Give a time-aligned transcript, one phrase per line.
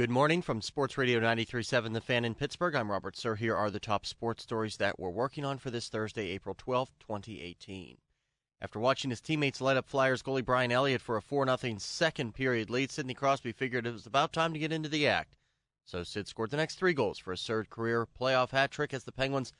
[0.00, 2.74] Good morning from Sports Radio 93.7 The Fan in Pittsburgh.
[2.74, 3.34] I'm Robert Sir.
[3.34, 6.88] Here are the top sports stories that we're working on for this Thursday, April 12,
[7.00, 7.98] 2018.
[8.62, 12.34] After watching his teammates light up Flyers goalie Brian Elliott for a 4 0 second
[12.34, 15.36] period lead, Sidney Crosby figured it was about time to get into the act.
[15.84, 19.04] So Sid scored the next three goals for his third career playoff hat trick as
[19.04, 19.52] the Penguins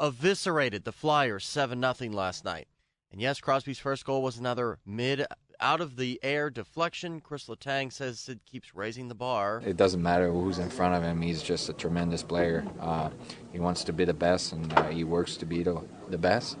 [0.00, 2.68] eviscerated the Flyers 7 0 last night.
[3.12, 5.26] And yes, Crosby's first goal was another mid
[5.60, 7.20] out of the air deflection.
[7.20, 9.62] Chris Letang says Sid keeps raising the bar.
[9.64, 11.20] It doesn't matter who's in front of him.
[11.20, 12.64] He's just a tremendous player.
[12.80, 13.10] Uh,
[13.52, 16.58] he wants to be the best, and uh, he works to be the, the best,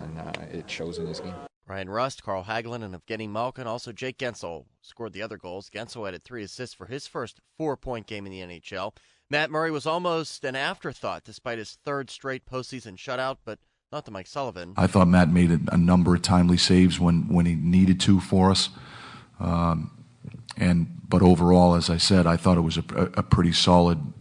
[0.00, 1.34] and uh, it shows in his game.
[1.66, 3.68] Bryan Rust, Carl Hagelin, and Evgeny Malkin.
[3.68, 5.70] Also, Jake Guentzel scored the other goals.
[5.70, 8.92] Guentzel added three assists for his first four-point game in the NHL.
[9.30, 13.60] Matt Murray was almost an afterthought despite his third straight postseason shutout, but
[13.92, 14.74] not to Mike Sullivan.
[14.76, 18.20] I thought Matt made a, a number of timely saves when, when he needed to
[18.20, 18.68] for us.
[19.38, 19.90] Um,
[20.56, 22.84] and but overall, as I said, I thought it was a,
[23.16, 24.12] a, pretty solid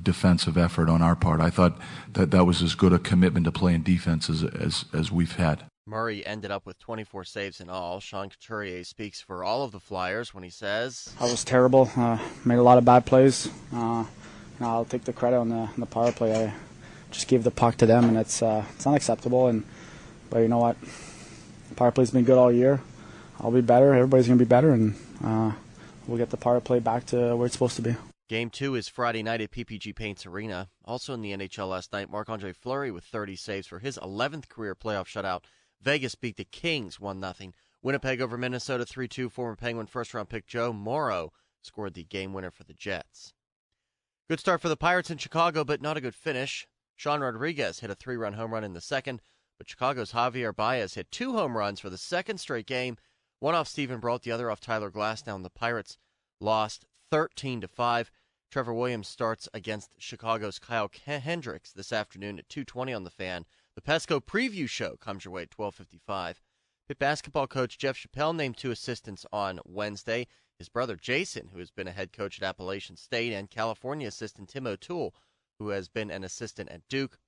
[0.00, 1.40] defensive effort on our part.
[1.40, 1.78] I thought
[2.14, 5.64] that that was as good a commitment to playing defense as, as, as we've had.
[5.84, 8.00] Murray ended up with 24 saves in all.
[8.00, 11.90] Sean Couturier speaks for all of the Flyers when he says, "I was terrible.
[11.96, 13.50] Uh, made a lot of bad plays.
[13.74, 14.04] Uh,
[14.60, 16.46] I'll take the credit on the, on the power play.
[16.46, 16.54] I
[17.12, 19.46] just gave the puck to them, and it's uh, it's unacceptable.
[19.46, 19.64] And
[20.30, 20.76] but you know what?
[21.76, 22.80] Power play's been good all year.
[23.40, 23.94] I'll be better.
[23.94, 25.52] Everybody's gonna be better, and uh,
[26.06, 27.94] we'll get the power play back to where it's supposed to be.
[28.28, 30.70] Game two is Friday night at PPG Paints Arena.
[30.84, 34.48] Also in the NHL last night, Marc Andre Fleury with 30 saves for his 11th
[34.48, 35.42] career playoff shutout.
[35.82, 37.52] Vegas beat the Kings 1 0.
[37.82, 39.28] Winnipeg over Minnesota 3 2.
[39.28, 43.34] Former Penguin first round pick Joe Morrow scored the game winner for the Jets.
[44.30, 46.66] Good start for the Pirates in Chicago, but not a good finish.
[46.96, 49.22] Sean Rodriguez hit a three run home run in the second,
[49.58, 52.96] but Chicago's Javier Baez hit two home runs for the second straight game,
[53.40, 55.24] one off Steven Brault, the other off Tyler Glasnow.
[55.26, 55.98] Down the Pirates
[56.40, 58.10] lost 13 to 5.
[58.50, 63.46] Trevor Williams starts against Chicago's Kyle Hendricks this afternoon at 2:20 on the fan.
[63.74, 66.40] The Pesco preview show comes your way at 12:55.
[66.86, 70.26] Pitt basketball coach Jeff Capel named two assistants on Wednesday.
[70.58, 74.50] His brother Jason, who has been a head coach at Appalachian State, and California assistant
[74.50, 75.14] Tim O'Toole,
[75.62, 77.18] who has been an assistant at Duke.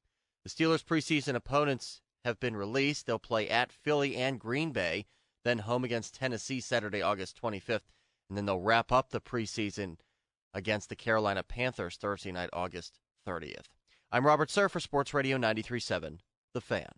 [0.42, 3.06] The Steelers' preseason opponents have been released.
[3.06, 5.06] They'll play at Philly and Green Bay,
[5.44, 7.90] then home against Tennessee Saturday, August 25th,
[8.28, 9.96] and then they'll wrap up the preseason
[10.52, 13.66] against the Carolina Panthers Thursday night, August 30th.
[14.10, 16.20] I'm Robert Sir for Sports Radio 937,
[16.52, 16.92] The Fan.